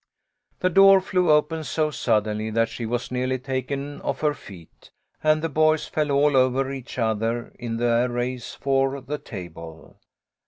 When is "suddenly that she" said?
1.91-2.87